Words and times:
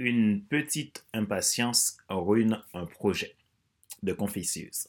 Une 0.00 0.42
petite 0.42 1.04
impatience 1.12 1.96
ruine 2.08 2.62
un 2.72 2.86
projet 2.86 3.34
de 4.04 4.12
Confucius. 4.12 4.86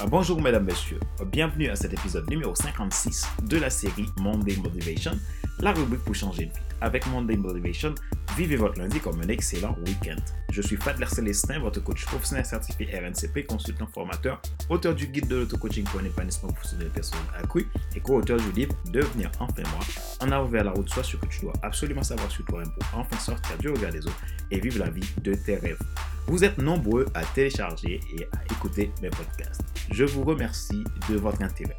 Ah, 0.00 0.06
bonjour 0.08 0.42
mesdames, 0.42 0.64
messieurs. 0.64 0.98
Bienvenue 1.24 1.68
à 1.68 1.76
cet 1.76 1.92
épisode 1.92 2.28
numéro 2.28 2.52
56 2.52 3.24
de 3.44 3.58
la 3.58 3.70
série 3.70 4.06
Monday 4.18 4.56
Motivation, 4.56 5.12
la 5.60 5.70
rubrique 5.70 6.02
pour 6.02 6.16
changer 6.16 6.46
de 6.46 6.50
vie. 6.50 6.58
Avec 6.80 7.06
Monday 7.06 7.36
Motivation, 7.36 7.94
vivez 8.36 8.56
votre 8.56 8.78
lundi 8.78 9.00
comme 9.00 9.20
un 9.20 9.28
excellent 9.28 9.76
week-end. 9.86 10.16
Je 10.50 10.62
suis 10.62 10.76
Fadler 10.76 11.06
Célestin, 11.06 11.58
votre 11.60 11.82
coach 11.82 12.04
professionnel 12.06 12.44
certifié 12.44 12.86
RNCP, 12.86 13.46
consultant 13.46 13.86
formateur, 13.86 14.40
auteur 14.68 14.94
du 14.94 15.06
guide 15.06 15.28
de 15.28 15.36
l'auto-coaching 15.36 15.84
pour 15.84 16.00
un 16.00 16.04
épanouissement 16.04 16.50
professionnel 16.50 16.88
personnel 16.90 17.24
accru 17.36 17.68
et 17.94 18.00
co-auteur 18.00 18.38
du 18.38 18.52
livre 18.52 18.74
Devenir 18.90 19.30
enfin 19.40 19.62
moi, 19.62 19.80
en 20.20 20.32
avant 20.32 20.46
vers 20.46 20.64
la 20.64 20.72
route, 20.72 20.88
soit 20.88 21.04
ce 21.04 21.16
que 21.16 21.26
tu 21.26 21.40
dois 21.42 21.52
absolument 21.62 22.02
savoir 22.02 22.30
sur 22.30 22.44
toi-même 22.44 22.70
pour 22.72 22.98
enfin 22.98 23.18
sortir 23.18 23.56
du 23.58 23.68
regard 23.68 23.92
des 23.92 24.06
autres 24.06 24.20
et 24.50 24.60
vivre 24.60 24.78
la 24.78 24.90
vie 24.90 25.08
de 25.22 25.34
tes 25.34 25.56
rêves. 25.56 25.80
Vous 26.26 26.44
êtes 26.44 26.58
nombreux 26.58 27.06
à 27.14 27.24
télécharger 27.24 28.00
et 28.16 28.24
à 28.24 28.44
écouter 28.52 28.92
mes 29.02 29.10
podcasts. 29.10 29.62
Je 29.90 30.04
vous 30.04 30.22
remercie 30.22 30.84
de 31.08 31.16
votre 31.16 31.42
intérêt. 31.42 31.76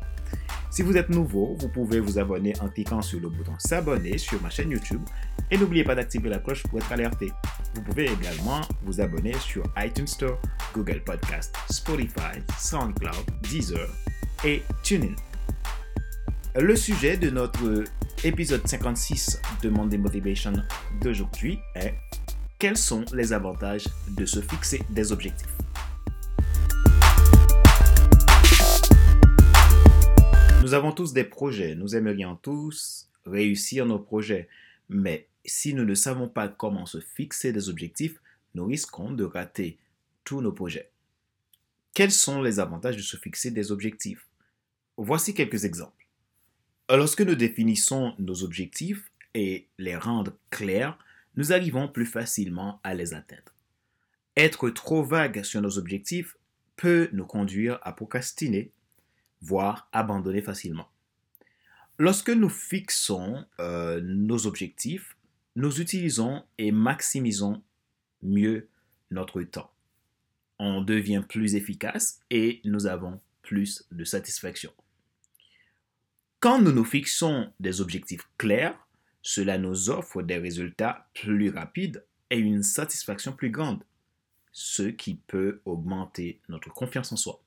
Si 0.72 0.84
vous 0.84 0.96
êtes 0.96 1.10
nouveau, 1.10 1.58
vous 1.60 1.68
pouvez 1.68 2.00
vous 2.00 2.18
abonner 2.18 2.54
en 2.62 2.70
cliquant 2.70 3.02
sur 3.02 3.20
le 3.20 3.28
bouton 3.28 3.52
s'abonner 3.60 4.18
sur 4.18 4.42
ma 4.42 4.50
chaîne 4.50 4.72
YouTube 4.72 5.02
et 5.52 5.58
n'oubliez 5.58 5.84
pas 5.84 5.96
d'activer 5.96 6.30
la 6.30 6.40
cloche 6.40 6.64
pour 6.64 6.80
être 6.80 6.90
alerté. 6.94 7.30
Vous 7.76 7.82
pouvez 7.82 8.06
également 8.06 8.62
vous 8.84 9.02
abonner 9.02 9.34
sur 9.34 9.66
iTunes 9.76 10.08
Store, 10.08 10.40
Google 10.74 11.04
Podcast, 11.04 11.54
Spotify, 11.70 12.40
SoundCloud, 12.58 13.26
Deezer 13.44 13.86
et 14.46 14.64
TuneIn. 14.82 15.14
Le 16.56 16.76
sujet 16.78 17.18
de 17.18 17.30
notre 17.30 17.84
épisode 18.24 18.66
56 18.66 19.42
de 19.62 19.70
Monday 19.70 19.98
Motivation 19.98 20.54
d'aujourd'hui 21.02 21.60
est 21.76 21.96
quels 22.60 22.78
sont 22.78 23.04
les 23.12 23.34
avantages 23.34 23.90
de 24.16 24.26
se 24.26 24.40
fixer 24.40 24.82
des 24.90 25.12
objectifs? 25.12 25.58
Nous 30.72 30.77
avons 30.77 30.94
tous 30.94 31.12
des 31.12 31.26
projets, 31.26 31.76
nous 31.76 31.98
aimerions 31.98 32.38
tous 32.38 33.10
réussir 33.26 33.86
nos 33.86 34.00
projets, 34.00 34.48
mais 34.88 35.28
si 35.44 35.74
nous 35.74 35.84
ne 35.84 35.96
savons 35.96 36.30
pas 36.30 36.48
comment 36.48 36.86
se 36.86 37.02
fixer 37.02 37.52
des 37.52 37.68
objectifs, 37.68 38.22
nous 38.55 38.66
risquons 38.68 39.12
de 39.12 39.26
rater 39.26 39.78
tous 40.24 40.40
nos 40.40 40.54
projets. 40.54 40.90
Quels 41.94 42.13
sont 42.13 42.41
les 42.41 42.62
avantages 42.62 42.96
de 42.96 43.02
se 43.02 43.18
fixer 43.18 43.52
des 43.52 43.74
objectifs? 43.74 44.26
Voici 44.96 45.34
quelques 45.34 45.66
exemples. 45.66 46.08
Lorsque 46.90 47.20
nous 47.20 47.35
définissons 47.35 48.16
nos 48.18 48.41
objectifs 48.46 49.12
et 49.34 49.68
les 49.78 49.98
rendre 49.98 50.38
clairs, 50.52 50.98
nous 51.35 51.52
arrivons 51.52 51.90
plus 51.90 52.06
facilement 52.06 52.80
à 52.85 52.94
les 52.94 53.13
atteindre. 53.13 53.54
Être 54.38 54.70
trop 54.70 55.04
vague 55.04 55.44
sur 55.44 55.62
nos 55.62 55.78
objectifs 55.78 56.38
peut 56.78 57.10
nous 57.12 57.26
conduire 57.26 57.78
à 57.82 57.91
procrastiner 57.91 58.72
voire 59.42 59.90
abandonner 59.92 60.42
facilement. 60.42 60.90
Lorsque 61.98 62.30
nous 62.30 62.50
fixons 62.50 63.46
euh, 63.60 64.02
nos 64.02 64.47
objectifs, 64.47 65.16
nous 65.56 65.81
utilisons 65.81 66.44
et 66.58 66.72
maximisons 66.72 67.62
mieux 68.24 68.69
notre 69.12 69.42
temps. 69.44 69.72
On 70.58 70.81
devient 70.81 71.24
plus 71.28 71.56
efficace 71.56 72.22
et 72.30 72.62
nous 72.64 72.86
avons 72.86 73.19
plus 73.42 73.86
de 73.92 74.03
satisfaction. 74.03 74.72
Quand 76.40 76.62
nous 76.62 76.72
nous 76.72 76.86
fixons 76.86 77.52
des 77.59 77.81
objectifs 77.81 78.28
clairs, 78.38 78.88
cela 79.22 79.58
nous 79.58 79.90
offre 79.90 80.24
des 80.24 80.38
résultats 80.38 81.08
plus 81.14 81.50
rapides 81.50 82.03
et 82.30 82.38
une 82.38 82.64
satisfaction 82.64 83.34
plus 83.34 83.52
grande, 83.52 83.84
ce 84.52 84.84
qui 84.84 85.16
peut 85.16 85.62
augmenter 85.66 86.40
notre 86.50 86.74
confiance 86.74 87.12
en 87.12 87.18
soi. 87.18 87.41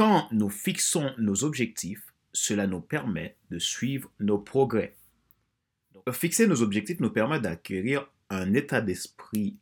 Quand 0.00 0.28
nous 0.32 0.48
fixons 0.48 1.12
nos 1.18 1.44
objectifs, 1.44 2.14
cela 2.32 2.66
nous 2.66 2.80
permet 2.80 3.36
de 3.50 3.58
suivre 3.58 4.10
nos 4.18 4.38
progrès. 4.38 4.96
fixer 6.10 6.46
nos 6.46 6.62
objectifs 6.62 7.00
nous 7.00 7.10
permet 7.10 7.38
d'acquérir 7.38 8.10
un 8.30 8.54
état 8.54 8.80
d'esprit 8.80 9.58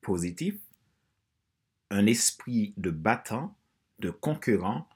positif, 0.00 0.56
un 1.90 2.06
esprit 2.06 2.74
de 2.76 2.90
battant, 2.90 3.56
de 4.00 4.10
concurrent 4.10 4.88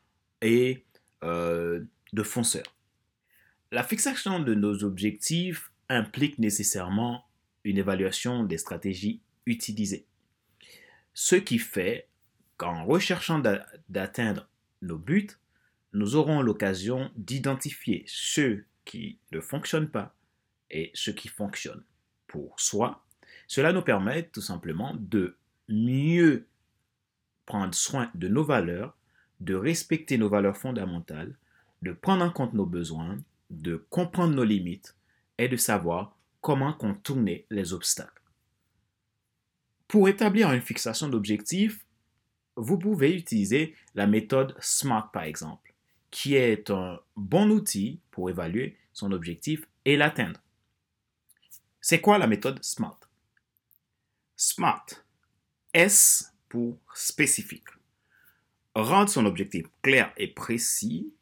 et 0.43 0.85
euh, 1.23 1.85
de 2.13 2.23
fonceur. 2.25 2.65
La 3.71 3.85
fixation 3.85 4.41
de 4.41 4.55
nos 4.55 4.83
objectifs 4.83 5.71
implique 5.89 6.41
nécessairement 6.41 7.29
une 7.63 7.79
évaluation 7.79 8.43
des 8.43 8.59
stratégies 8.59 9.23
utilisées. 9.47 10.07
Ce 11.15 11.37
qui 11.37 11.59
fait 11.59 12.09
qu'en 12.57 12.85
recherchant 12.85 13.41
d'atteindre 13.89 14.51
nos 14.83 14.99
buts, 14.99 15.31
nous 15.93 16.17
aurons 16.17 16.43
l'occasion 16.43 17.11
d'identifier 17.17 18.05
ceux 18.07 18.65
qui 18.85 19.19
ne 19.33 19.41
fonctionnent 19.41 19.91
pas 19.91 20.15
et 20.71 20.91
ceux 20.95 21.13
qui 21.13 21.29
fonctionnent 21.29 21.85
pour 22.27 22.59
soi. 22.61 23.05
Cela 23.49 23.73
nous 23.73 23.83
permet 23.83 24.25
tout 24.25 24.41
simplement 24.41 24.95
de 24.99 25.37
mieux 25.69 26.47
prendre 27.47 27.75
soin 27.75 28.11
de 28.15 28.29
nos 28.29 28.45
valeurs, 28.45 28.97
de 29.41 29.55
respecter 29.55 30.19
nos 30.19 30.29
valeurs 30.29 30.57
fondamentales, 30.57 31.37
de 31.83 31.93
prendre 31.93 32.25
en 32.25 32.31
compte 32.31 32.55
nos 32.55 32.67
besoins, 32.67 33.19
de 33.51 33.85
comprendre 33.91 34.35
nos 34.35 34.45
limites 34.45 34.97
et 35.39 35.49
de 35.49 35.57
savoir 35.57 36.17
comment 36.41 36.73
contourner 36.73 37.47
les 37.51 37.73
obstacles. 37.73 38.23
Pour 39.89 40.09
établir 40.09 40.53
une 40.53 40.61
fixation 40.61 41.09
d'objectifs, 41.09 41.85
vous 42.61 42.79
pouvez 42.79 43.17
utiliser 43.17 43.75
la 43.95 44.07
méthode 44.07 44.55
SMART 44.61 45.11
par 45.13 45.23
exemple, 45.23 45.73
qui 46.11 46.35
est 46.35 46.71
un 46.71 47.01
bon 47.17 47.51
outil 47.51 48.01
pour 48.11 48.29
évaluer 48.29 48.77
son 48.93 49.13
objectif 49.13 49.67
et 49.87 49.97
l'atteindre. 49.97 50.41
C'est 51.81 52.03
quoi 52.03 52.19
la 52.19 52.27
méthode 52.27 52.63
SMART? 52.63 53.01
SMART. 54.37 54.87
S 55.73 56.35
pour 56.49 56.79
spécifique. 56.95 57.69
Rendre 58.75 59.09
son 59.09 59.25
objectif 59.25 59.67
clair 59.83 60.13
et 60.17 60.29
précis 60.29 61.13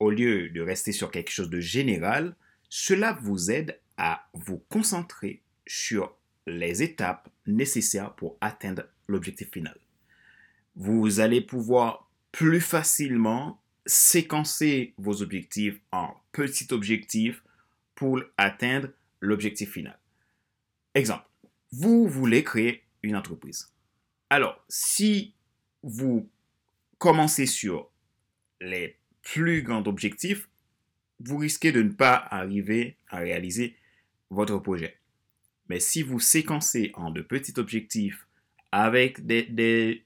au 0.00 0.10
lieu 0.10 0.50
de 0.50 0.60
rester 0.60 0.92
sur 0.92 1.10
quelque 1.10 1.30
chose 1.30 1.48
de 1.48 1.60
général, 1.60 2.36
cela 2.68 3.12
vous 3.22 3.50
aide 3.50 3.80
à 3.96 4.28
vous 4.34 4.58
concentrer 4.68 5.40
sur 5.66 6.14
les 6.46 6.82
étapes 6.82 7.30
nécessaires 7.46 8.14
pour 8.14 8.36
atteindre 8.40 8.82
l'objectif 9.08 9.50
final 9.50 9.78
vous 10.76 11.20
allez 11.20 11.40
pouvoir 11.40 12.10
plus 12.32 12.60
facilement 12.60 13.60
séquencer 13.86 14.94
vos 14.98 15.22
objectifs 15.22 15.80
en 15.92 16.14
petits 16.32 16.72
objectifs 16.72 17.42
pour 17.94 18.20
atteindre 18.36 18.88
l'objectif 19.20 19.72
final. 19.72 19.98
Exemple, 20.94 21.26
vous 21.72 22.08
voulez 22.08 22.44
créer 22.44 22.82
une 23.02 23.16
entreprise. 23.16 23.72
Alors, 24.30 24.64
si 24.68 25.34
vous 25.82 26.28
commencez 26.98 27.46
sur 27.46 27.90
les 28.60 28.96
plus 29.22 29.62
grands 29.62 29.86
objectifs, 29.86 30.48
vous 31.20 31.38
risquez 31.38 31.72
de 31.72 31.82
ne 31.82 31.92
pas 31.92 32.14
arriver 32.30 32.96
à 33.08 33.18
réaliser 33.18 33.76
votre 34.30 34.58
projet. 34.58 34.96
Mais 35.68 35.80
si 35.80 36.02
vous 36.02 36.20
séquencez 36.20 36.90
en 36.94 37.10
de 37.10 37.22
petits 37.22 37.54
objectifs 37.56 38.26
avec 38.72 39.24
des, 39.24 39.44
des, 39.44 40.03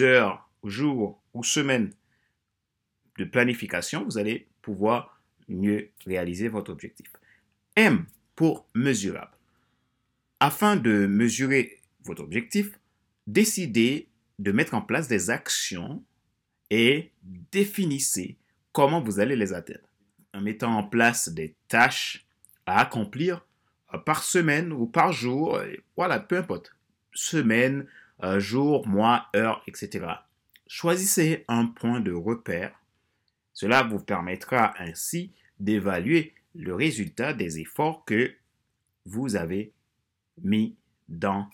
heures, 0.00 0.48
jours 0.64 1.22
ou 1.34 1.42
semaines 1.44 1.92
de 3.18 3.24
planification, 3.24 4.04
vous 4.04 4.18
allez 4.18 4.48
pouvoir 4.62 5.20
mieux 5.48 5.90
réaliser 6.06 6.48
votre 6.48 6.72
objectif. 6.72 7.08
M 7.76 8.06
pour 8.36 8.66
mesurable. 8.74 9.36
Afin 10.40 10.76
de 10.76 11.06
mesurer 11.06 11.80
votre 12.04 12.22
objectif, 12.22 12.78
décidez 13.26 14.08
de 14.38 14.52
mettre 14.52 14.74
en 14.74 14.82
place 14.82 15.08
des 15.08 15.30
actions 15.30 16.02
et 16.70 17.12
définissez 17.52 18.38
comment 18.72 19.00
vous 19.00 19.20
allez 19.20 19.36
les 19.36 19.52
atteindre. 19.52 19.88
En 20.34 20.40
mettant 20.40 20.76
en 20.76 20.82
place 20.82 21.28
des 21.28 21.54
tâches 21.68 22.26
à 22.66 22.80
accomplir 22.80 23.46
par 24.06 24.22
semaine 24.22 24.72
ou 24.72 24.86
par 24.86 25.12
jour, 25.12 25.60
voilà, 25.96 26.18
peu 26.18 26.38
importe. 26.38 26.74
Semaine, 27.12 27.86
jour, 28.38 28.86
mois, 28.86 29.28
heure, 29.34 29.62
etc. 29.66 30.06
Choisissez 30.66 31.44
un 31.48 31.66
point 31.66 32.00
de 32.00 32.12
repère. 32.12 32.78
Cela 33.52 33.82
vous 33.82 33.98
permettra 33.98 34.72
ainsi 34.78 35.32
d'évaluer 35.58 36.34
le 36.54 36.74
résultat 36.74 37.32
des 37.34 37.60
efforts 37.60 38.04
que 38.04 38.32
vous 39.04 39.36
avez 39.36 39.72
mis 40.42 40.76
dans 41.08 41.48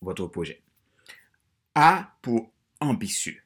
votre 0.00 0.26
projet. 0.26 0.62
A 1.74 2.16
pour 2.22 2.52
ambitieux. 2.80 3.40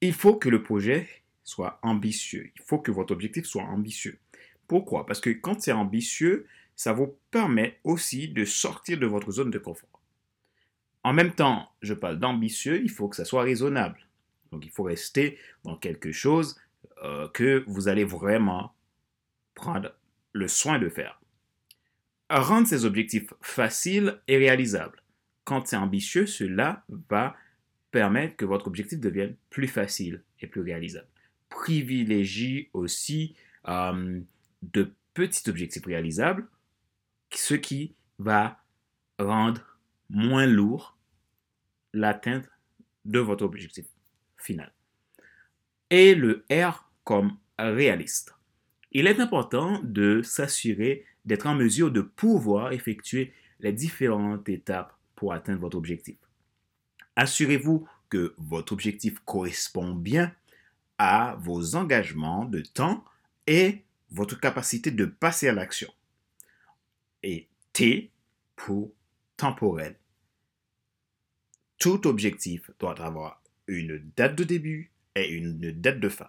Il 0.00 0.12
faut 0.12 0.36
que 0.36 0.48
le 0.48 0.62
projet 0.62 1.08
soit 1.44 1.78
ambitieux. 1.82 2.50
Il 2.56 2.62
faut 2.62 2.78
que 2.78 2.90
votre 2.90 3.12
objectif 3.12 3.46
soit 3.46 3.62
ambitieux. 3.62 4.18
Pourquoi? 4.66 5.06
Parce 5.06 5.20
que 5.20 5.30
quand 5.30 5.60
c'est 5.60 5.72
ambitieux, 5.72 6.46
ça 6.74 6.92
vous 6.92 7.16
permet 7.30 7.78
aussi 7.84 8.28
de 8.28 8.44
sortir 8.44 8.98
de 8.98 9.06
votre 9.06 9.30
zone 9.30 9.50
de 9.50 9.58
confort. 9.58 9.95
En 11.06 11.12
même 11.12 11.32
temps, 11.32 11.70
je 11.82 11.94
parle 11.94 12.18
d'ambitieux, 12.18 12.82
il 12.82 12.90
faut 12.90 13.06
que 13.06 13.14
ça 13.14 13.24
soit 13.24 13.44
raisonnable. 13.44 14.08
Donc 14.50 14.64
il 14.64 14.72
faut 14.72 14.82
rester 14.82 15.38
dans 15.62 15.76
quelque 15.76 16.10
chose 16.10 16.58
euh, 17.04 17.28
que 17.28 17.62
vous 17.68 17.86
allez 17.86 18.02
vraiment 18.02 18.74
prendre 19.54 19.94
le 20.32 20.48
soin 20.48 20.80
de 20.80 20.88
faire. 20.88 21.20
Rendre 22.28 22.66
ces 22.66 22.84
objectifs 22.84 23.32
faciles 23.40 24.20
et 24.26 24.36
réalisables. 24.36 25.00
Quand 25.44 25.68
c'est 25.68 25.76
ambitieux, 25.76 26.26
cela 26.26 26.84
va 27.08 27.36
permettre 27.92 28.34
que 28.34 28.44
votre 28.44 28.66
objectif 28.66 28.98
devienne 28.98 29.36
plus 29.48 29.68
facile 29.68 30.24
et 30.40 30.48
plus 30.48 30.62
réalisable. 30.62 31.06
Privilégie 31.50 32.68
aussi 32.72 33.36
euh, 33.68 34.20
de 34.62 34.92
petits 35.14 35.48
objectifs 35.48 35.86
réalisables, 35.86 36.48
ce 37.32 37.54
qui 37.54 37.94
va 38.18 38.58
rendre 39.20 39.78
moins 40.10 40.46
lourd 40.46 40.95
l'atteinte 41.96 42.48
de 43.04 43.18
votre 43.18 43.44
objectif 43.44 43.86
final. 44.36 44.72
Et 45.90 46.14
le 46.14 46.44
R 46.50 46.90
comme 47.04 47.36
réaliste. 47.58 48.34
Il 48.92 49.06
est 49.06 49.20
important 49.20 49.80
de 49.82 50.22
s'assurer 50.22 51.04
d'être 51.24 51.46
en 51.46 51.54
mesure 51.54 51.90
de 51.90 52.00
pouvoir 52.00 52.72
effectuer 52.72 53.32
les 53.60 53.72
différentes 53.72 54.48
étapes 54.48 54.94
pour 55.14 55.32
atteindre 55.32 55.60
votre 55.60 55.76
objectif. 55.76 56.16
Assurez-vous 57.16 57.88
que 58.10 58.34
votre 58.36 58.72
objectif 58.72 59.18
correspond 59.20 59.94
bien 59.94 60.32
à 60.98 61.36
vos 61.40 61.76
engagements 61.76 62.44
de 62.44 62.60
temps 62.60 63.04
et 63.46 63.82
votre 64.10 64.38
capacité 64.38 64.90
de 64.90 65.06
passer 65.06 65.48
à 65.48 65.52
l'action. 65.52 65.92
Et 67.22 67.48
T 67.72 68.10
pour 68.54 68.92
temporel. 69.36 69.96
Tout 71.86 72.08
objectif 72.08 72.68
doit 72.80 73.00
avoir 73.00 73.40
une 73.68 74.02
date 74.16 74.34
de 74.34 74.42
début 74.42 74.90
et 75.14 75.28
une 75.28 75.70
date 75.70 76.00
de 76.00 76.08
fin. 76.08 76.26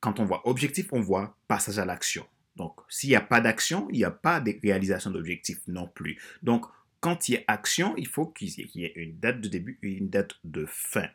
Quand 0.00 0.18
on 0.18 0.24
voit 0.24 0.48
objectif, 0.48 0.92
on 0.92 1.00
voit 1.00 1.36
passage 1.46 1.78
à 1.78 1.84
l'action. 1.84 2.26
Donc, 2.56 2.80
s'il 2.88 3.10
n'y 3.10 3.14
a 3.14 3.20
pas 3.20 3.40
d'action, 3.40 3.86
il 3.92 3.98
n'y 3.98 4.04
a 4.04 4.10
pas 4.10 4.40
de 4.40 4.56
réalisation 4.60 5.12
d'objectif 5.12 5.60
non 5.68 5.86
plus. 5.86 6.18
Donc, 6.42 6.66
quand 6.98 7.28
il 7.28 7.34
y 7.34 7.36
a 7.36 7.44
action, 7.46 7.94
il 7.96 8.08
faut 8.08 8.26
qu'il 8.26 8.48
y 8.74 8.84
ait 8.84 8.94
une 8.96 9.16
date 9.20 9.40
de 9.40 9.46
début 9.46 9.78
et 9.84 9.92
une 9.92 10.08
date 10.08 10.32
de 10.42 10.66
fin. 10.66 11.06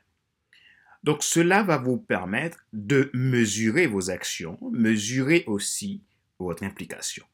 Donc, 1.03 1.21
cela 1.21 1.61
va 1.61 1.77
vous 1.77 1.97
permettre 1.97 2.65
de 2.71 3.11
mesurer 3.13 3.87
vos 3.87 4.09
actions, 4.09 4.57
mesurer 4.71 5.43
aussi 5.47 6.01
votre 6.39 6.63
implication. 6.63 7.25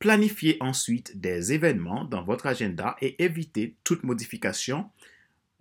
Planifiez 0.00 0.58
ensuite 0.60 1.18
des 1.18 1.54
événements 1.54 2.04
dans 2.04 2.24
votre 2.24 2.44
agenda 2.44 2.94
et 3.00 3.24
évitez 3.24 3.76
toute 3.84 4.02
modification. 4.02 4.90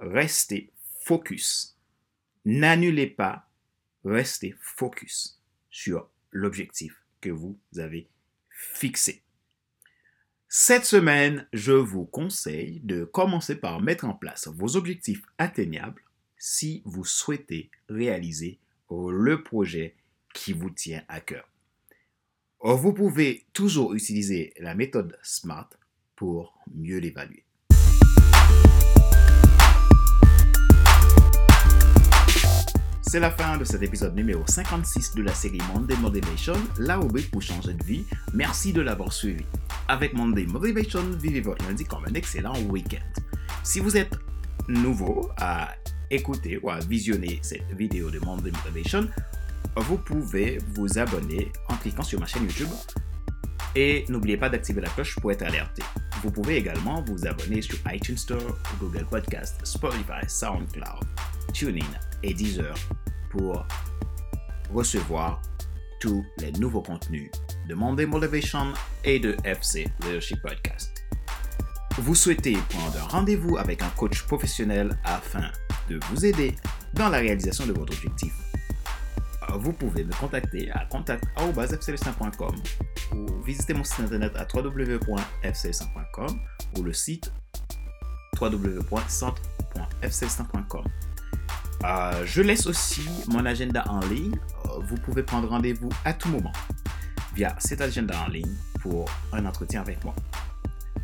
Restez 0.04 0.70
focus. 1.06 1.78
N'annulez 2.44 3.08
pas, 3.08 3.50
restez 4.04 4.54
focus 4.60 5.42
sur 5.70 6.10
l'objectif 6.32 7.02
que 7.22 7.30
vous 7.30 7.58
avez 7.78 8.10
fixé. 8.50 9.24
Cette 10.50 10.84
semaine, 10.84 11.48
je 11.54 11.72
vous 11.72 12.04
conseille 12.04 12.82
de 12.82 13.06
commencer 13.06 13.56
par 13.56 13.80
mettre 13.82 14.04
en 14.04 14.14
place 14.14 14.50
vos 14.50 14.76
objectifs 14.76 15.24
atteignables 15.38 16.04
si 16.38 16.82
vous 16.84 17.06
souhaitez 17.06 17.72
réaliser 17.88 18.60
le 18.92 19.42
projet 19.42 19.96
qui 20.34 20.52
vous 20.52 20.70
tient 20.70 21.04
à 21.08 21.22
cœur. 21.22 21.50
Vous 22.60 22.94
pouvez 22.94 23.46
toujours 23.54 23.94
utiliser 23.94 24.54
la 24.60 24.76
méthode 24.76 25.18
SMART 25.24 25.70
pour 26.18 26.60
mieux 26.76 26.98
l'évaluer. 26.98 27.46
C'est 33.06 33.20
la 33.20 33.30
fin 33.30 33.58
de 33.58 33.66
cet 33.66 33.84
épisode 33.84 34.16
numéro 34.16 34.44
56 34.48 35.14
de 35.16 35.24
la 35.24 35.34
série 35.34 35.60
Monday 35.74 35.96
Motivation, 35.98 36.56
la 36.80 36.96
rubrique 36.96 37.30
pour 37.30 37.42
changer 37.42 37.74
de 37.74 37.84
vie. 37.84 38.06
Merci 38.34 38.72
de 38.72 38.82
l'avoir 38.82 39.12
suivi. 39.12 39.44
Avec 39.90 40.14
Monday 40.14 40.46
Motivation, 40.46 41.04
vivez 41.20 41.42
votre 41.42 41.64
lundi 41.68 41.84
comme 41.84 42.06
un 42.06 42.14
excellent 42.14 42.58
week-end. 42.70 43.22
Si 43.62 43.82
vous 43.82 43.98
êtes 43.98 44.18
nouveau 44.70 45.30
à 45.38 45.72
écouter 46.10 46.58
ou 46.64 46.70
à 46.70 46.80
visionner 46.80 47.40
cette 47.44 47.72
vidéo 47.78 48.10
de 48.10 48.20
Monday 48.20 48.52
Motivation, 48.52 49.08
vous 49.76 49.98
pouvez 49.98 50.58
vous 50.74 50.98
abonner 50.98 51.52
en 51.68 51.76
cliquant 51.76 52.04
sur 52.04 52.20
ma 52.22 52.26
chaîne 52.26 52.44
YouTube 52.44 52.70
et 53.76 54.06
n'oubliez 54.08 54.38
pas 54.38 54.50
d'activer 54.50 54.82
la 54.82 54.90
cloche 54.90 55.20
pour 55.20 55.32
être 55.32 55.44
alerté. 55.44 55.84
Vous 56.24 56.32
pouvez 56.32 56.56
également 56.56 57.04
vous 57.04 57.28
abonner 57.28 57.62
sur 57.62 57.78
iTunes 57.92 58.18
Store, 58.18 58.58
Google 58.80 59.06
Podcast, 59.06 59.60
Spotify, 59.66 60.28
SoundCloud, 60.28 61.06
TuneIn 61.54 61.86
et 62.24 62.34
Deezer 62.34 62.74
pour 63.30 63.66
recevoir 64.72 65.42
tous 66.00 66.26
les 66.40 66.54
nouveaux 66.54 66.82
contenus 66.82 67.30
de 67.68 67.76
Monday 67.76 68.06
Motivation 68.06 68.72
et 69.04 69.20
de 69.20 69.36
FC 69.44 69.90
Leadership 70.02 70.42
Podcast. 70.42 71.04
Vous 71.98 72.16
souhaitez 72.16 72.58
prendre 72.70 72.98
un 72.98 73.08
rendez-vous 73.08 73.58
avec 73.58 73.84
un 73.84 73.90
coach 73.92 74.24
professionnel 74.24 74.98
afin 75.04 75.52
de 75.90 76.00
vous 76.10 76.26
aider 76.26 76.56
dans 76.94 77.10
la 77.10 77.20
réalisation 77.20 77.68
de 77.68 77.74
votre 77.74 77.94
objectif? 77.94 78.34
Vous 79.56 79.74
pouvez 79.74 80.04
me 80.04 80.14
contacter 80.14 80.72
à 80.72 80.86
contact.fcl100.com 80.86 82.56
ou 83.16 83.28
visiter 83.44 83.74
mon 83.74 83.84
site 83.84 84.00
internet 84.00 84.36
à 84.36 84.48
www.fcl100.com 84.52 86.40
ou 86.78 86.84
le 86.84 86.94
site 86.94 87.32
www.centre.fcl100.com. 88.42 90.84
Euh, 91.84 92.26
je 92.26 92.42
laisse 92.42 92.66
aussi 92.66 93.08
mon 93.28 93.46
agenda 93.46 93.84
en 93.90 94.00
ligne. 94.02 94.36
Euh, 94.66 94.80
vous 94.88 94.96
pouvez 94.96 95.24
prendre 95.24 95.50
rendez-vous 95.50 95.90
à 96.06 96.14
tout 96.14 96.30
moment 96.30 96.54
via 97.36 97.56
cet 97.60 97.82
agenda 97.82 98.16
en 98.26 98.30
ligne 98.30 98.56
pour 98.80 99.10
un 99.34 99.46
entretien 99.46 99.82
avec 99.82 100.04
moi. 100.04 100.16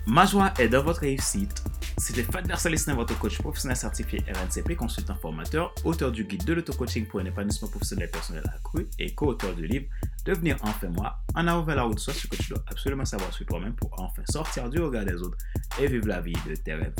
Ma 0.07 0.25
joie 0.25 0.53
est 0.57 0.69
dans 0.69 0.83
votre 0.83 1.01
réussite. 1.01 1.63
C'était 1.97 2.23
Fadler 2.23 2.55
Celestin, 2.55 2.95
votre 2.95 3.17
coach 3.19 3.37
professionnel 3.39 3.75
certifié 3.75 4.23
RNCP, 4.27 4.75
consultant 4.77 5.15
formateur, 5.15 5.75
auteur 5.83 6.13
du 6.13 6.23
guide 6.23 6.45
de 6.45 6.53
l'auto-coaching 6.53 7.05
pour 7.07 7.19
un 7.19 7.25
épanouissement 7.25 7.67
professionnel 7.67 8.09
personnel 8.09 8.43
accru 8.55 8.87
et 8.97 9.13
co-auteur 9.13 9.53
du 9.53 9.67
livre 9.67 9.85
Devenir 10.25 10.57
enfin 10.61 10.87
moi, 10.87 11.17
en 11.35 11.45
avant 11.47 11.63
vers 11.63 11.75
la 11.75 11.83
route, 11.83 11.99
soit 11.99 12.13
ce 12.13 12.27
que 12.27 12.37
tu 12.37 12.49
dois 12.49 12.63
absolument 12.67 13.03
savoir 13.05 13.33
sur 13.33 13.45
toi-même 13.45 13.75
pour 13.75 13.91
enfin 13.99 14.23
sortir 14.29 14.69
du 14.69 14.79
regard 14.79 15.03
des 15.03 15.15
autres 15.15 15.37
et 15.81 15.87
vivre 15.87 16.07
la 16.07 16.21
vie 16.21 16.37
de 16.47 16.55
tes 16.55 16.73
rêves. 16.73 16.95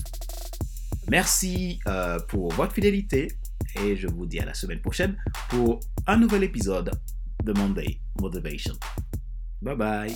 Merci 1.10 1.80
euh, 1.88 2.20
pour 2.28 2.52
votre 2.54 2.74
fidélité 2.74 3.39
et 3.76 3.96
je 3.96 4.08
vous 4.08 4.26
dis 4.26 4.40
à 4.40 4.46
la 4.46 4.54
semaine 4.54 4.82
prochaine 4.82 5.18
pour 5.50 5.80
un 6.08 6.18
nouvel 6.18 6.44
épisode 6.44 6.92
de 7.44 7.54
Monday 7.54 8.02
Motivation. 8.20 8.76
Bye 9.62 9.76
bye. 9.76 10.16